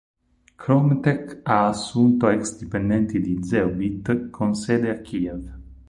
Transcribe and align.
Kromtech 0.61 1.35
ha 1.49 1.59
assunto 1.67 2.27
ex 2.31 2.55
dipendenti 2.57 3.21
di 3.21 3.39
Zeobit 3.43 4.31
con 4.31 4.55
sede 4.55 4.89
a 4.89 4.99
Kyiv. 4.99 5.43